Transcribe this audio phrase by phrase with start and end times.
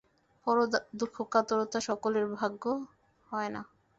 [0.47, 2.73] পরদুঃখকাতরতা সকলের ভাগ্যে
[3.29, 3.61] হয় না।